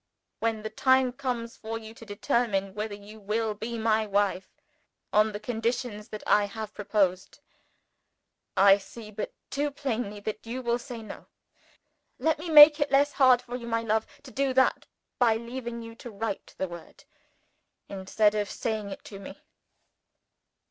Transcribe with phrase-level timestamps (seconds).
[0.39, 4.49] When the time comes for you to determine whether you will be my wife
[5.13, 7.37] on the conditions that I have proposed,
[8.57, 11.27] I see but too plainly that you will say No.
[12.17, 14.87] Let me make it less hard for you, my love, to do that,
[15.19, 17.03] by leaving you to write the word
[17.87, 19.39] instead of saying it to me.